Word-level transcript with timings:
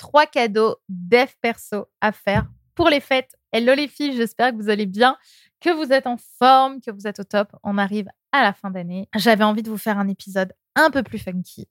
trois 0.00 0.24
cadeaux 0.24 0.76
dev 0.88 1.28
perso 1.42 1.86
à 2.00 2.10
faire 2.10 2.46
pour 2.74 2.88
les 2.88 3.00
fêtes. 3.00 3.36
Hello 3.52 3.74
les 3.74 3.86
filles, 3.86 4.16
j'espère 4.16 4.50
que 4.50 4.56
vous 4.56 4.70
allez 4.70 4.86
bien, 4.86 5.18
que 5.60 5.68
vous 5.68 5.92
êtes 5.92 6.06
en 6.06 6.16
forme, 6.38 6.80
que 6.80 6.90
vous 6.90 7.06
êtes 7.06 7.20
au 7.20 7.24
top. 7.24 7.54
On 7.62 7.76
arrive 7.76 8.08
à 8.32 8.42
la 8.42 8.54
fin 8.54 8.70
d'année. 8.70 9.10
J'avais 9.14 9.44
envie 9.44 9.62
de 9.62 9.68
vous 9.68 9.76
faire 9.76 9.98
un 9.98 10.08
épisode 10.08 10.54
un 10.74 10.90
peu 10.90 11.02
plus 11.02 11.18
funky, 11.18 11.68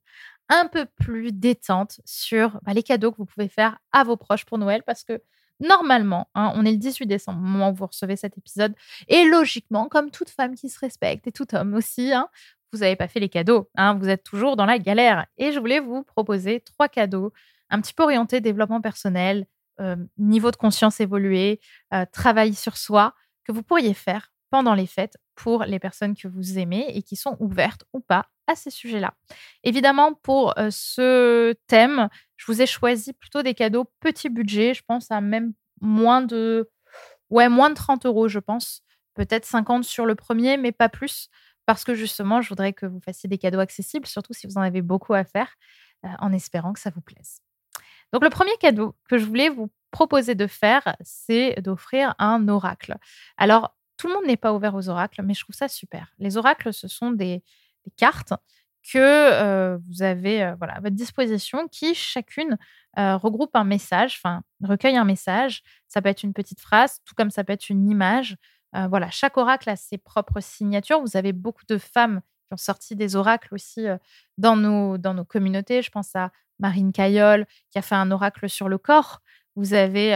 un 0.47 0.67
peu 0.67 0.85
plus 0.85 1.31
détente 1.31 2.01
sur 2.05 2.59
bah, 2.61 2.73
les 2.73 2.83
cadeaux 2.83 3.11
que 3.11 3.17
vous 3.17 3.25
pouvez 3.25 3.49
faire 3.49 3.79
à 3.91 4.03
vos 4.03 4.15
proches 4.15 4.45
pour 4.45 4.59
Noël 4.59 4.83
parce 4.85 5.03
que 5.03 5.23
normalement, 5.59 6.29
hein, 6.35 6.53
on 6.53 6.65
est 6.65 6.71
le 6.71 6.77
18 6.77 7.07
décembre 7.07 7.39
au 7.39 7.47
moment 7.47 7.71
où 7.71 7.73
vous 7.73 7.87
recevez 7.87 8.15
cet 8.15 8.37
épisode 8.37 8.75
et 9.07 9.25
logiquement, 9.25 9.87
comme 9.87 10.11
toute 10.11 10.29
femme 10.29 10.53
qui 10.53 10.69
se 10.69 10.79
respecte 10.79 11.25
et 11.25 11.31
tout 11.31 11.47
homme 11.55 11.73
aussi, 11.73 12.13
hein, 12.13 12.29
vous 12.73 12.79
n'avez 12.79 12.95
pas 12.95 13.07
fait 13.07 13.19
les 13.19 13.29
cadeaux, 13.29 13.71
hein, 13.75 13.95
vous 13.95 14.07
êtes 14.07 14.23
toujours 14.23 14.55
dans 14.55 14.67
la 14.67 14.77
galère. 14.77 15.25
Et 15.39 15.51
je 15.51 15.59
voulais 15.59 15.79
vous 15.79 16.03
proposer 16.03 16.59
trois 16.59 16.89
cadeaux 16.89 17.33
un 17.69 17.81
petit 17.81 17.93
peu 17.93 18.03
orientés 18.03 18.41
développement 18.41 18.81
personnel, 18.81 19.45
euh, 19.79 19.95
niveau 20.17 20.51
de 20.51 20.57
conscience 20.57 20.99
évolué, 20.99 21.61
euh, 21.93 22.05
travail 22.11 22.53
sur 22.53 22.75
soi, 22.75 23.13
que 23.45 23.53
vous 23.53 23.63
pourriez 23.63 23.93
faire 23.93 24.33
pendant 24.49 24.73
les 24.73 24.87
fêtes 24.87 25.17
pour 25.35 25.63
les 25.63 25.79
personnes 25.79 26.15
que 26.15 26.27
vous 26.27 26.59
aimez 26.59 26.85
et 26.93 27.01
qui 27.01 27.15
sont 27.15 27.37
ouvertes 27.39 27.85
ou 27.93 28.01
pas 28.01 28.25
à 28.47 28.55
ces 28.55 28.71
sujets-là. 28.71 29.13
Évidemment, 29.63 30.13
pour 30.13 30.57
euh, 30.59 30.69
ce 30.69 31.53
thème, 31.67 32.09
je 32.35 32.51
vous 32.51 32.61
ai 32.61 32.65
choisi 32.65 33.13
plutôt 33.13 33.41
des 33.41 33.53
cadeaux 33.53 33.85
petit 34.01 34.27
budget. 34.27 34.73
Je 34.73 34.83
pense 34.85 35.11
à 35.11 35.21
même 35.21 35.53
moins 35.79 36.21
de, 36.21 36.69
ouais, 37.29 37.47
moins 37.47 37.69
de 37.69 37.75
30 37.75 38.05
euros, 38.05 38.27
je 38.27 38.39
pense. 38.39 38.81
Peut-être 39.13 39.45
50 39.45 39.85
sur 39.85 40.05
le 40.05 40.15
premier, 40.15 40.57
mais 40.57 40.73
pas 40.73 40.89
plus 40.89 41.29
parce 41.65 41.85
que 41.85 41.93
justement, 41.95 42.41
je 42.41 42.49
voudrais 42.49 42.73
que 42.73 42.85
vous 42.85 42.99
fassiez 42.99 43.29
des 43.29 43.37
cadeaux 43.37 43.59
accessibles, 43.59 44.07
surtout 44.07 44.33
si 44.33 44.47
vous 44.47 44.57
en 44.57 44.61
avez 44.61 44.81
beaucoup 44.81 45.13
à 45.13 45.23
faire, 45.23 45.55
en 46.19 46.33
espérant 46.33 46.73
que 46.73 46.79
ça 46.79 46.89
vous 46.89 47.01
plaise. 47.01 47.41
Donc 48.13 48.23
le 48.23 48.29
premier 48.29 48.55
cadeau 48.59 48.95
que 49.09 49.17
je 49.17 49.25
voulais 49.25 49.49
vous 49.49 49.69
proposer 49.91 50.35
de 50.35 50.47
faire, 50.47 50.95
c'est 51.01 51.55
d'offrir 51.61 52.15
un 52.19 52.47
oracle. 52.47 52.97
Alors, 53.37 53.75
tout 53.97 54.07
le 54.07 54.13
monde 54.13 54.25
n'est 54.25 54.37
pas 54.37 54.53
ouvert 54.53 54.75
aux 54.75 54.87
oracles, 54.87 55.21
mais 55.23 55.33
je 55.33 55.43
trouve 55.43 55.55
ça 55.55 55.67
super. 55.67 56.13
Les 56.19 56.37
oracles, 56.37 56.73
ce 56.73 56.87
sont 56.87 57.11
des, 57.11 57.43
cartes 57.97 58.33
que 58.93 58.97
euh, 58.97 59.79
vous 59.89 60.03
avez 60.03 60.43
euh, 60.43 60.55
à 60.61 60.79
votre 60.79 60.95
disposition 60.95 61.67
qui, 61.67 61.95
chacune, 61.95 62.57
regroupe 62.95 63.55
un 63.55 63.63
message, 63.63 64.19
enfin, 64.21 64.43
recueille 64.61 64.97
un 64.97 65.05
message. 65.05 65.63
Ça 65.87 66.01
peut 66.01 66.09
être 66.09 66.21
une 66.23 66.33
petite 66.33 66.59
phrase, 66.59 66.99
tout 67.05 67.15
comme 67.15 67.31
ça 67.31 67.43
peut 67.43 67.53
être 67.53 67.69
une 67.69 67.89
image, 67.89 68.37
euh, 68.75 68.87
voilà, 68.87 69.09
chaque 69.09 69.37
oracle 69.37 69.69
a 69.69 69.75
ses 69.75 69.97
propres 69.97 70.41
signatures. 70.41 71.01
Vous 71.01 71.17
avez 71.17 71.33
beaucoup 71.33 71.65
de 71.67 71.77
femmes 71.77 72.21
qui 72.49 72.53
ont 72.53 72.57
sorti 72.57 72.95
des 72.95 73.15
oracles 73.15 73.53
aussi 73.53 73.85
dans, 74.37 74.55
nos, 74.55 74.97
dans 74.97 75.13
nos 75.13 75.23
communautés. 75.23 75.81
Je 75.81 75.91
pense 75.91 76.15
à 76.15 76.31
Marine 76.57 76.91
Cayol 76.91 77.45
qui 77.69 77.77
a 77.77 77.81
fait 77.81 77.95
un 77.95 78.11
oracle 78.11 78.49
sur 78.49 78.67
le 78.67 78.77
corps. 78.77 79.21
Vous 79.55 79.73
avez 79.73 80.13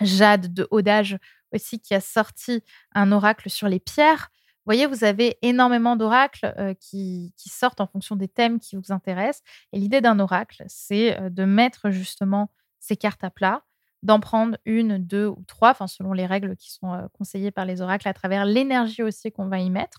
Jade 0.00 0.52
de 0.52 0.66
Audage 0.70 1.18
aussi 1.52 1.78
qui 1.78 1.94
a 1.94 2.00
sorti 2.00 2.62
un 2.92 3.12
oracle 3.12 3.50
sur 3.50 3.68
les 3.68 3.80
pierres. 3.80 4.30
Vous 4.32 4.72
voyez, 4.72 4.86
vous 4.86 5.04
avez 5.04 5.38
énormément 5.42 5.94
d'oracles 5.94 6.74
qui, 6.80 7.32
qui, 7.36 7.48
sortent 7.50 7.80
en 7.80 7.86
fonction 7.86 8.16
des 8.16 8.28
thèmes 8.28 8.58
qui 8.58 8.76
vous 8.76 8.90
intéressent. 8.90 9.42
Et 9.72 9.78
l'idée 9.78 10.00
d'un 10.00 10.18
oracle, 10.18 10.64
c'est 10.66 11.30
de 11.30 11.44
mettre 11.44 11.90
justement 11.90 12.50
ces 12.80 12.96
cartes 12.96 13.22
à 13.22 13.30
plat 13.30 13.62
d'en 14.02 14.20
prendre 14.20 14.56
une, 14.64 14.98
deux 14.98 15.26
ou 15.26 15.42
trois, 15.46 15.70
enfin 15.70 15.86
selon 15.86 16.12
les 16.12 16.26
règles 16.26 16.56
qui 16.56 16.72
sont 16.72 17.08
conseillées 17.12 17.50
par 17.50 17.64
les 17.64 17.80
oracles, 17.80 18.08
à 18.08 18.14
travers 18.14 18.44
l'énergie 18.44 19.02
aussi 19.02 19.32
qu'on 19.32 19.48
va 19.48 19.58
y 19.58 19.70
mettre, 19.70 19.98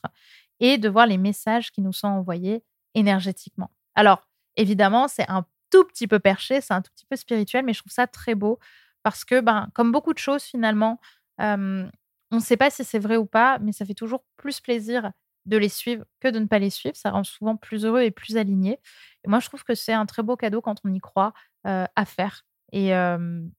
et 0.60 0.78
de 0.78 0.90
voir 0.90 1.08
les 1.08 1.18
messages 1.18 1.72
qui 1.72 1.82
nous 1.82 1.94
sont 1.94 2.08
envoyés 2.08 2.64
énergétiquement. 2.96 3.72
Alors, 3.96 4.28
évidemment, 4.56 5.08
c'est 5.08 5.30
un 5.30 5.46
tout 5.70 5.84
petit 5.84 6.08
peu 6.08 6.20
perché, 6.20 6.62
c'est 6.62 6.74
un 6.74 6.82
tout 6.82 6.92
petit 6.96 7.06
peu 7.06 7.16
spirituel, 7.16 7.66
mais 7.66 7.74
je 7.74 7.80
trouve 7.80 7.92
ça 7.92 8.08
très 8.08 8.36
beau 8.36 8.60
parce 9.04 9.26
que, 9.26 9.40
ben, 9.42 9.70
comme 9.74 9.92
beaucoup 9.92 10.14
de 10.14 10.18
choses 10.18 10.44
finalement, 10.44 11.00
on 11.40 11.90
ne 12.32 12.40
sait 12.40 12.58
pas 12.58 12.70
si 12.70 12.84
c'est 12.84 13.00
vrai 13.00 13.18
ou 13.18 13.26
pas, 13.26 13.60
mais 13.60 13.72
ça 13.72 13.86
fait 13.86 13.94
toujours 13.94 14.24
plus 14.38 14.60
plaisir 14.60 15.12
de 15.46 15.56
les 15.56 15.70
suivre 15.70 16.04
que 16.20 16.28
de 16.28 16.40
ne 16.40 16.46
pas 16.46 16.60
les 16.60 16.70
suivre. 16.70 16.96
Ça 16.96 17.12
rend 17.12 17.24
souvent 17.24 17.56
plus 17.56 17.86
heureux 17.86 18.02
et 18.02 18.12
plus 18.12 18.36
aligné. 18.36 18.80
Et 19.24 19.30
moi, 19.30 19.40
je 19.40 19.48
trouve 19.48 19.64
que 19.64 19.76
c'est 19.76 19.94
un 19.94 20.06
très 20.06 20.24
beau 20.24 20.36
cadeau 20.36 20.62
quand 20.62 20.76
on 20.84 20.94
y 20.94 21.00
croit 21.00 21.34
à 21.64 22.06
faire. 22.06 22.44
Et 22.74 22.90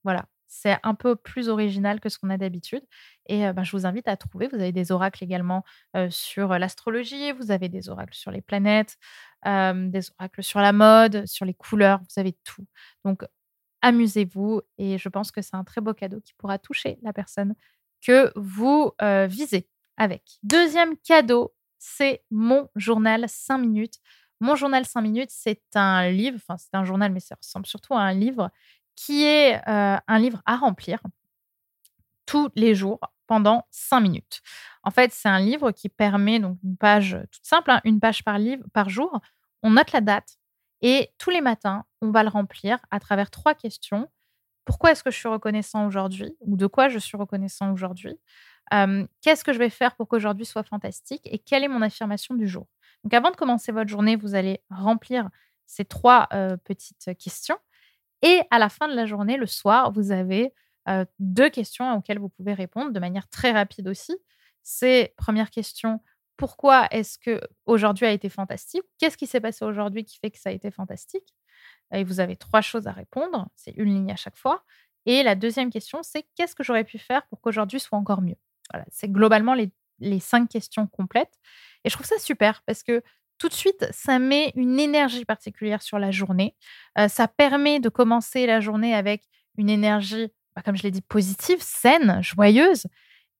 voilà, 0.03 0.25
c'est 0.51 0.77
un 0.83 0.95
peu 0.95 1.15
plus 1.15 1.47
original 1.47 1.99
que 1.99 2.09
ce 2.09 2.17
qu'on 2.17 2.29
a 2.29 2.37
d'habitude. 2.37 2.81
Et 3.27 3.49
bah, 3.53 3.63
je 3.63 3.71
vous 3.71 3.85
invite 3.85 4.07
à 4.07 4.17
trouver. 4.17 4.47
Vous 4.47 4.55
avez 4.55 4.71
des 4.71 4.91
oracles 4.91 5.23
également 5.23 5.63
sur 6.09 6.57
l'astrologie, 6.59 7.31
vous 7.31 7.51
avez 7.51 7.69
des 7.69 7.87
oracles 7.87 8.15
sur 8.15 8.31
les 8.31 8.41
planètes, 8.41 8.97
des 9.45 10.01
oracles 10.17 10.43
sur 10.43 10.59
la 10.59 10.73
mode, 10.73 11.25
sur 11.27 11.45
les 11.45 11.53
couleurs, 11.53 11.99
vous 11.99 12.19
avez 12.19 12.35
tout. 12.43 12.65
Donc, 13.05 13.23
amusez-vous 13.81 14.61
et 14.77 14.97
je 14.97 15.07
pense 15.07 15.31
que 15.31 15.41
c'est 15.41 15.55
un 15.55 15.63
très 15.63 15.79
beau 15.79 15.93
cadeau 15.93 16.19
qui 16.19 16.33
pourra 16.33 16.57
toucher 16.59 16.97
la 17.03 17.13
personne 17.13 17.55
que 18.01 18.31
vous 18.35 18.91
visez 19.27 19.69
avec. 19.97 20.23
Deuxième 20.43 20.97
cadeau, 20.97 21.53
c'est 21.77 22.23
mon 22.31 22.67
journal 22.75 23.25
5 23.27 23.59
minutes. 23.59 23.99
Mon 24.41 24.55
journal 24.55 24.85
5 24.85 25.01
minutes, 25.01 25.31
c'est 25.31 25.61
un 25.75 26.09
livre, 26.09 26.37
enfin 26.37 26.57
c'est 26.57 26.73
un 26.73 26.85
journal, 26.85 27.11
mais 27.11 27.19
ça 27.19 27.35
ressemble 27.35 27.65
surtout 27.65 27.93
à 27.93 27.99
un 28.01 28.13
livre 28.13 28.49
qui 28.99 29.23
est 29.23 29.55
euh, 29.69 29.97
un 30.07 30.19
livre 30.19 30.41
à 30.45 30.57
remplir 30.57 30.99
tous 32.25 32.49
les 32.55 32.75
jours 32.75 32.99
pendant 33.27 33.65
cinq 33.71 34.01
minutes. 34.01 34.41
En 34.83 34.91
fait, 34.91 35.13
c'est 35.13 35.29
un 35.29 35.39
livre 35.39 35.71
qui 35.71 35.87
permet 35.87 36.39
donc 36.39 36.57
une 36.65 36.75
page 36.75 37.17
toute 37.31 37.45
simple, 37.45 37.71
hein, 37.71 37.79
une 37.85 38.01
page 38.01 38.25
par 38.25 38.37
livre 38.37 38.65
par 38.73 38.89
jour. 38.89 39.21
On 39.63 39.71
note 39.71 39.93
la 39.93 40.01
date 40.01 40.37
et 40.81 41.11
tous 41.17 41.29
les 41.29 41.39
matins, 41.39 41.85
on 42.01 42.11
va 42.11 42.23
le 42.23 42.29
remplir 42.29 42.77
à 42.91 42.99
travers 42.99 43.31
trois 43.31 43.55
questions. 43.55 44.09
Pourquoi 44.65 44.91
est-ce 44.91 45.03
que 45.03 45.11
je 45.11 45.17
suis 45.17 45.29
reconnaissant 45.29 45.87
aujourd'hui 45.87 46.35
ou 46.41 46.57
de 46.57 46.67
quoi 46.67 46.89
je 46.89 46.99
suis 46.99 47.17
reconnaissant 47.17 47.71
aujourd'hui? 47.71 48.19
Qu'est-ce 49.21 49.45
que 49.45 49.53
je 49.53 49.59
vais 49.59 49.69
faire 49.69 49.95
pour 49.95 50.09
qu'aujourd'hui 50.09 50.45
soit 50.45 50.63
fantastique 50.63 51.21
et 51.23 51.39
quelle 51.39 51.63
est 51.63 51.69
mon 51.69 51.81
affirmation 51.81 52.35
du 52.35 52.49
jour? 52.49 52.67
Donc, 53.05 53.13
avant 53.13 53.31
de 53.31 53.37
commencer 53.37 53.71
votre 53.71 53.89
journée, 53.89 54.17
vous 54.17 54.35
allez 54.35 54.61
remplir 54.69 55.29
ces 55.65 55.85
trois 55.85 56.27
euh, 56.33 56.57
petites 56.57 57.17
questions 57.17 57.57
et 58.21 58.41
à 58.51 58.59
la 58.59 58.69
fin 58.69 58.87
de 58.87 58.93
la 58.93 59.05
journée, 59.05 59.37
le 59.37 59.47
soir, 59.47 59.91
vous 59.91 60.11
avez 60.11 60.53
deux 61.19 61.49
questions 61.49 61.93
auxquelles 61.93 62.19
vous 62.19 62.29
pouvez 62.29 62.53
répondre 62.53 62.91
de 62.91 62.99
manière 62.99 63.27
très 63.29 63.51
rapide 63.51 63.87
aussi. 63.87 64.15
C'est 64.63 65.13
première 65.17 65.51
question, 65.51 66.01
pourquoi 66.35 66.87
est-ce 66.91 67.17
que 67.17 67.41
aujourd'hui 67.65 68.05
a 68.05 68.11
été 68.11 68.29
fantastique? 68.29 68.83
Qu'est-ce 68.97 69.17
qui 69.17 69.27
s'est 69.27 69.41
passé 69.41 69.65
aujourd'hui 69.65 70.03
qui 70.03 70.17
fait 70.19 70.31
que 70.31 70.39
ça 70.39 70.49
a 70.49 70.53
été 70.53 70.71
fantastique? 70.71 71.35
Et 71.93 72.03
vous 72.03 72.19
avez 72.19 72.35
trois 72.35 72.61
choses 72.61 72.87
à 72.87 72.91
répondre, 72.91 73.49
c'est 73.55 73.73
une 73.75 73.93
ligne 73.93 74.11
à 74.11 74.15
chaque 74.15 74.37
fois. 74.37 74.63
Et 75.05 75.23
la 75.23 75.35
deuxième 75.35 75.69
question, 75.69 76.01
c'est 76.03 76.25
qu'est-ce 76.35 76.55
que 76.55 76.63
j'aurais 76.63 76.83
pu 76.83 76.97
faire 76.97 77.25
pour 77.27 77.41
qu'aujourd'hui 77.41 77.79
soit 77.79 77.97
encore 77.97 78.21
mieux? 78.21 78.37
Voilà, 78.71 78.85
c'est 78.91 79.11
globalement 79.11 79.53
les, 79.53 79.71
les 79.99 80.19
cinq 80.19 80.49
questions 80.49 80.87
complètes. 80.87 81.39
Et 81.83 81.89
je 81.89 81.95
trouve 81.95 82.05
ça 82.05 82.19
super 82.19 82.61
parce 82.63 82.83
que 82.83 83.01
tout 83.39 83.49
de 83.49 83.53
suite, 83.53 83.87
ça 83.91 84.19
met 84.19 84.51
une 84.55 84.79
énergie 84.79 85.25
particulière 85.25 85.81
sur 85.81 85.97
la 85.97 86.11
journée. 86.11 86.55
Euh, 86.99 87.07
ça 87.07 87.27
permet 87.27 87.79
de 87.79 87.89
commencer 87.89 88.45
la 88.45 88.59
journée 88.59 88.93
avec 88.93 89.23
une 89.57 89.69
énergie, 89.69 90.27
bah, 90.55 90.61
comme 90.63 90.75
je 90.75 90.83
l'ai 90.83 90.91
dit, 90.91 91.01
positive, 91.01 91.57
saine, 91.61 92.19
joyeuse. 92.21 92.85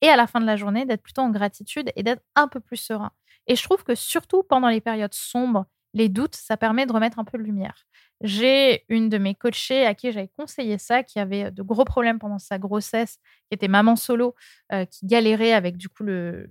Et 0.01 0.07
à 0.09 0.15
la 0.15 0.27
fin 0.27 0.39
de 0.39 0.45
la 0.45 0.55
journée, 0.55 0.85
d'être 0.85 1.03
plutôt 1.03 1.21
en 1.21 1.29
gratitude 1.29 1.91
et 1.95 2.03
d'être 2.03 2.23
un 2.35 2.47
peu 2.47 2.61
plus 2.61 2.77
serein. 2.77 3.11
Et 3.47 3.55
je 3.55 3.63
trouve 3.63 3.83
que 3.83 3.95
surtout 3.95 4.43
pendant 4.43 4.69
les 4.69 4.81
périodes 4.81 5.13
sombres, 5.13 5.65
les 5.93 6.07
doutes, 6.07 6.35
ça 6.35 6.55
permet 6.55 6.85
de 6.85 6.93
remettre 6.93 7.19
un 7.19 7.25
peu 7.25 7.37
de 7.37 7.43
lumière. 7.43 7.85
J'ai 8.21 8.85
une 8.89 9.09
de 9.09 9.17
mes 9.17 9.33
coachées 9.33 9.85
à 9.85 9.95
qui 9.95 10.11
j'avais 10.11 10.29
conseillé 10.37 10.77
ça, 10.77 11.03
qui 11.03 11.19
avait 11.19 11.51
de 11.51 11.63
gros 11.63 11.85
problèmes 11.85 12.19
pendant 12.19 12.37
sa 12.37 12.59
grossesse, 12.59 13.17
qui 13.49 13.55
était 13.55 13.67
maman 13.67 13.95
solo, 13.95 14.35
euh, 14.71 14.85
qui 14.85 15.05
galérait 15.05 15.53
avec 15.53 15.77
du 15.77 15.89
coup 15.89 16.03
le, 16.03 16.49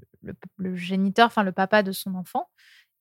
le 0.56 0.76
géniteur, 0.76 1.26
enfin 1.26 1.42
le 1.42 1.52
papa 1.52 1.82
de 1.82 1.92
son 1.92 2.14
enfant. 2.14 2.48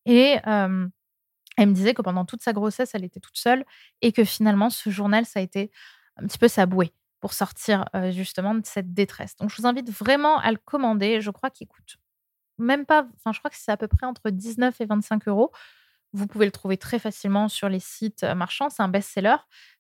Et 0.08 0.38
elle 0.46 1.68
me 1.70 1.74
disait 1.74 1.94
que 1.94 2.02
pendant 2.02 2.26
toute 2.26 2.42
sa 2.42 2.54
grossesse, 2.54 2.96
elle 2.96 3.04
était 3.04 3.20
toute 3.20 3.38
seule 3.38 3.66
et 4.02 4.12
que 4.12 4.24
finalement, 4.24 4.70
ce 4.70 4.90
journal, 4.90 5.26
ça 5.26 5.40
a 5.40 5.44
été 5.44 5.72
un 6.18 6.26
petit 6.26 6.38
peu 6.38 6.48
sa 6.48 6.66
bouée 6.66 6.94
pour 7.20 7.34
sortir 7.34 7.86
justement 8.12 8.56
de 8.56 8.66
cette 8.66 8.94
détresse. 8.94 9.36
Donc, 9.36 9.50
je 9.50 9.62
vous 9.62 9.68
invite 9.68 9.90
vraiment 9.90 10.40
à 10.40 10.52
le 10.52 10.58
commander. 10.58 11.20
Je 11.22 11.32
crois 11.32 11.50
qu'il 11.50 11.68
coûte 11.68 11.98
même 12.60 12.86
pas, 12.86 13.08
enfin, 13.18 13.34
je 13.34 13.40
crois 13.40 13.52
que 13.52 13.58
c'est 13.58 13.72
à 13.72 13.78
peu 13.78 13.88
près 13.88 14.08
entre 14.08 14.32
19 14.32 14.82
et 14.82 14.86
25 14.86 15.28
euros. 15.28 15.52
Vous 16.14 16.26
pouvez 16.26 16.46
le 16.46 16.52
trouver 16.52 16.78
très 16.78 17.00
facilement 17.00 17.50
sur 17.50 17.70
les 17.70 17.80
sites 17.80 18.24
marchands. 18.24 18.70
C'est 18.70 18.82
un 18.82 18.88
best-seller. 18.88 19.36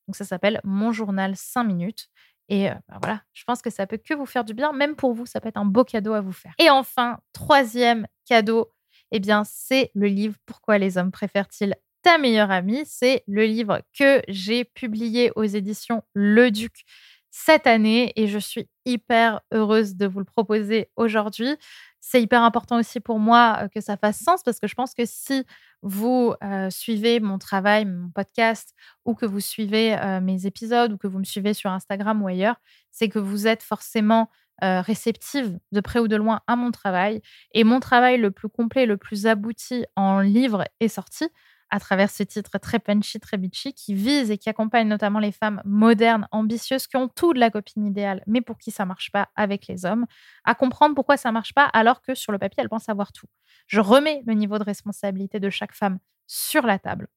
Donc, 0.07 0.15
ça 0.15 0.25
s'appelle 0.25 0.59
Mon 0.63 0.91
journal 0.91 1.35
5 1.35 1.63
minutes. 1.63 2.09
Et 2.49 2.69
bah, 2.69 2.97
voilà, 3.01 3.21
je 3.33 3.43
pense 3.45 3.61
que 3.61 3.69
ça 3.69 3.87
peut 3.87 3.97
que 3.97 4.13
vous 4.13 4.25
faire 4.25 4.43
du 4.43 4.53
bien. 4.53 4.73
Même 4.73 4.95
pour 4.95 5.13
vous, 5.13 5.25
ça 5.25 5.41
peut 5.41 5.49
être 5.49 5.57
un 5.57 5.65
beau 5.65 5.83
cadeau 5.83 6.13
à 6.13 6.21
vous 6.21 6.31
faire. 6.31 6.53
Et 6.59 6.69
enfin, 6.69 7.19
troisième 7.33 8.07
cadeau 8.25 8.71
eh 9.11 9.19
bien, 9.19 9.43
c'est 9.45 9.91
le 9.93 10.07
livre 10.07 10.35
Pourquoi 10.45 10.77
les 10.77 10.97
hommes 10.97 11.11
préfèrent-ils 11.11 11.75
ta 12.03 12.17
meilleure 12.17 12.51
amie? 12.51 12.83
C'est 12.85 13.23
le 13.27 13.45
livre 13.45 13.81
que 13.97 14.21
j'ai 14.27 14.65
publié 14.65 15.31
aux 15.35 15.43
éditions 15.43 16.03
Le 16.13 16.51
Duc 16.51 16.83
cette 17.31 17.67
année 17.67 18.13
et 18.15 18.27
je 18.27 18.39
suis 18.39 18.67
hyper 18.85 19.41
heureuse 19.53 19.95
de 19.95 20.07
vous 20.07 20.19
le 20.19 20.25
proposer 20.25 20.89
aujourd'hui. 20.95 21.55
c'est 21.99 22.21
hyper 22.21 22.41
important 22.41 22.79
aussi 22.79 22.99
pour 22.99 23.19
moi 23.19 23.67
que 23.75 23.81
ça 23.81 23.97
fasse 23.97 24.19
sens 24.19 24.41
parce 24.43 24.59
que 24.59 24.67
je 24.67 24.75
pense 24.75 24.93
que 24.93 25.03
si 25.05 25.43
vous 25.81 26.33
suivez 26.69 27.19
mon 27.19 27.37
travail, 27.37 27.85
mon 27.85 28.09
podcast, 28.09 28.73
ou 29.05 29.13
que 29.13 29.25
vous 29.25 29.39
suivez 29.41 29.97
mes 30.21 30.45
épisodes, 30.45 30.93
ou 30.93 30.97
que 30.97 31.07
vous 31.07 31.19
me 31.19 31.25
suivez 31.25 31.53
sur 31.53 31.69
Instagram 31.69 32.21
ou 32.23 32.27
ailleurs, 32.27 32.55
c'est 32.91 33.09
que 33.09 33.19
vous 33.19 33.45
êtes 33.47 33.61
forcément 33.63 34.29
réceptive 34.61 35.57
de 35.71 35.81
près 35.81 35.99
ou 35.99 36.07
de 36.07 36.15
loin 36.15 36.41
à 36.47 36.55
mon 36.55 36.71
travail. 36.71 37.21
Et 37.53 37.63
mon 37.63 37.79
travail 37.79 38.17
le 38.17 38.31
plus 38.31 38.49
complet, 38.49 38.85
le 38.85 38.97
plus 38.97 39.27
abouti 39.27 39.85
en 39.95 40.19
livre 40.19 40.63
est 40.79 40.87
sorti 40.87 41.27
à 41.69 41.79
travers 41.79 42.09
ce 42.09 42.23
titre 42.23 42.57
très 42.59 42.79
punchy, 42.79 43.19
très 43.19 43.37
bitchy, 43.37 43.73
qui 43.73 43.93
vise 43.93 44.31
et 44.31 44.37
qui 44.37 44.49
accompagne 44.49 44.87
notamment 44.87 45.19
les 45.19 45.31
femmes 45.31 45.61
modernes, 45.65 46.27
ambitieuses, 46.31 46.87
qui 46.87 46.95
ont 46.95 47.09
tout 47.09 47.33
de 47.33 47.39
la 47.39 47.49
copine 47.49 47.85
idéale, 47.85 48.23
mais 48.25 48.41
pour 48.41 48.57
qui 48.57 48.71
ça 48.71 48.85
marche 48.85 49.11
pas 49.11 49.29
avec 49.35 49.67
les 49.67 49.85
hommes, 49.85 50.05
à 50.45 50.55
comprendre 50.55 50.95
pourquoi 50.95 51.17
ça 51.17 51.31
marche 51.31 51.53
pas 51.53 51.65
alors 51.65 52.01
que 52.01 52.15
sur 52.15 52.31
le 52.31 52.37
papier, 52.39 52.61
elles 52.61 52.69
pensent 52.69 52.89
avoir 52.89 53.11
tout. 53.11 53.27
Je 53.67 53.81
remets 53.81 54.23
le 54.25 54.33
niveau 54.33 54.57
de 54.59 54.63
responsabilité 54.63 55.39
de 55.39 55.49
chaque 55.49 55.73
femme 55.73 55.99
sur 56.25 56.65
la 56.65 56.79
table 56.79 57.07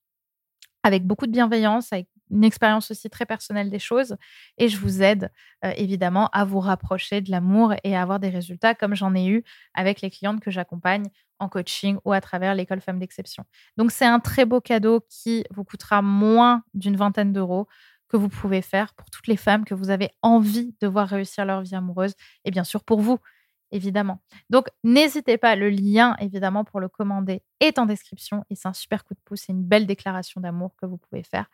avec 0.82 1.06
beaucoup 1.06 1.26
de 1.26 1.32
bienveillance, 1.32 1.92
avec 1.92 2.08
une 2.30 2.44
expérience 2.44 2.90
aussi 2.90 3.10
très 3.10 3.26
personnelle 3.26 3.70
des 3.70 3.78
choses. 3.78 4.16
Et 4.58 4.68
je 4.68 4.78
vous 4.78 5.02
aide 5.02 5.30
euh, 5.64 5.72
évidemment 5.76 6.28
à 6.32 6.44
vous 6.44 6.60
rapprocher 6.60 7.20
de 7.20 7.30
l'amour 7.30 7.74
et 7.84 7.96
à 7.96 8.02
avoir 8.02 8.20
des 8.20 8.28
résultats 8.28 8.74
comme 8.74 8.94
j'en 8.94 9.14
ai 9.14 9.26
eu 9.26 9.44
avec 9.74 10.00
les 10.00 10.10
clientes 10.10 10.40
que 10.40 10.50
j'accompagne 10.50 11.08
en 11.38 11.48
coaching 11.48 11.98
ou 12.04 12.12
à 12.12 12.20
travers 12.20 12.54
l'école 12.54 12.80
Femmes 12.80 12.98
d'Exception. 12.98 13.44
Donc 13.76 13.90
c'est 13.90 14.06
un 14.06 14.20
très 14.20 14.44
beau 14.44 14.60
cadeau 14.60 15.00
qui 15.08 15.44
vous 15.50 15.64
coûtera 15.64 16.02
moins 16.02 16.62
d'une 16.74 16.96
vingtaine 16.96 17.32
d'euros 17.32 17.66
que 18.08 18.16
vous 18.16 18.28
pouvez 18.28 18.60
faire 18.60 18.92
pour 18.94 19.08
toutes 19.10 19.28
les 19.28 19.36
femmes 19.36 19.64
que 19.64 19.74
vous 19.74 19.90
avez 19.90 20.10
envie 20.22 20.74
de 20.80 20.86
voir 20.86 21.08
réussir 21.08 21.44
leur 21.44 21.62
vie 21.62 21.74
amoureuse 21.74 22.14
et 22.44 22.50
bien 22.50 22.64
sûr 22.64 22.84
pour 22.84 23.00
vous 23.00 23.18
évidemment. 23.72 24.20
Donc, 24.50 24.66
n'hésitez 24.84 25.38
pas, 25.38 25.56
le 25.56 25.70
lien, 25.70 26.16
évidemment, 26.20 26.64
pour 26.64 26.80
le 26.80 26.88
commander 26.88 27.42
est 27.60 27.78
en 27.78 27.86
description 27.86 28.44
et 28.50 28.54
c'est 28.54 28.68
un 28.68 28.72
super 28.72 29.04
coup 29.04 29.14
de 29.14 29.20
pouce 29.24 29.48
et 29.48 29.52
une 29.52 29.62
belle 29.64 29.86
déclaration 29.86 30.40
d'amour 30.40 30.74
que 30.76 30.86
vous 30.86 30.98
pouvez 30.98 31.22
faire 31.22 31.46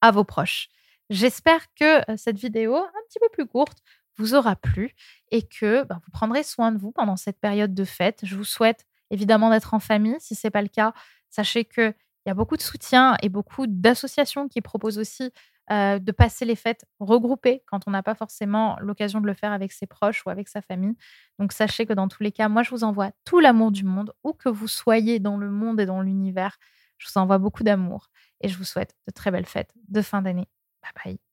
à 0.00 0.10
vos 0.10 0.24
proches. 0.24 0.68
J'espère 1.10 1.72
que 1.74 2.00
cette 2.16 2.38
vidéo, 2.38 2.76
un 2.76 3.02
petit 3.08 3.18
peu 3.20 3.28
plus 3.32 3.46
courte, 3.46 3.78
vous 4.16 4.34
aura 4.34 4.56
plu 4.56 4.94
et 5.30 5.42
que 5.42 5.84
bah, 5.84 6.00
vous 6.04 6.10
prendrez 6.10 6.42
soin 6.42 6.72
de 6.72 6.78
vous 6.78 6.92
pendant 6.92 7.16
cette 7.16 7.40
période 7.40 7.74
de 7.74 7.84
fête. 7.84 8.20
Je 8.24 8.36
vous 8.36 8.44
souhaite 8.44 8.84
évidemment 9.10 9.50
d'être 9.50 9.74
en 9.74 9.80
famille. 9.80 10.16
Si 10.18 10.34
ce 10.34 10.46
n'est 10.46 10.50
pas 10.50 10.62
le 10.62 10.68
cas, 10.68 10.92
sachez 11.30 11.64
qu'il 11.64 11.94
y 12.26 12.30
a 12.30 12.34
beaucoup 12.34 12.56
de 12.56 12.62
soutien 12.62 13.16
et 13.22 13.28
beaucoup 13.28 13.66
d'associations 13.66 14.48
qui 14.48 14.60
proposent 14.60 14.98
aussi 14.98 15.32
de 15.70 16.12
passer 16.12 16.46
les 16.46 16.56
fêtes 16.56 16.86
regroupées 16.98 17.62
quand 17.66 17.86
on 17.86 17.90
n'a 17.90 18.02
pas 18.02 18.14
forcément 18.14 18.78
l'occasion 18.80 19.20
de 19.20 19.26
le 19.26 19.34
faire 19.34 19.52
avec 19.52 19.70
ses 19.70 19.86
proches 19.86 20.24
ou 20.24 20.30
avec 20.30 20.48
sa 20.48 20.62
famille. 20.62 20.94
Donc 21.38 21.52
sachez 21.52 21.84
que 21.84 21.92
dans 21.92 22.08
tous 22.08 22.22
les 22.22 22.32
cas, 22.32 22.48
moi 22.48 22.62
je 22.62 22.70
vous 22.70 22.84
envoie 22.84 23.10
tout 23.26 23.38
l'amour 23.38 23.70
du 23.70 23.84
monde, 23.84 24.12
où 24.24 24.32
que 24.32 24.48
vous 24.48 24.66
soyez 24.66 25.18
dans 25.18 25.36
le 25.36 25.50
monde 25.50 25.78
et 25.78 25.84
dans 25.86 26.00
l'univers. 26.00 26.56
Je 26.96 27.06
vous 27.06 27.20
envoie 27.20 27.36
beaucoup 27.36 27.64
d'amour 27.64 28.08
et 28.40 28.48
je 28.48 28.56
vous 28.58 28.64
souhaite 28.64 28.94
de 29.06 29.12
très 29.12 29.30
belles 29.30 29.46
fêtes 29.46 29.72
de 29.88 30.02
fin 30.02 30.22
d'année. 30.22 30.48
Bye 30.82 30.92
bye. 31.04 31.27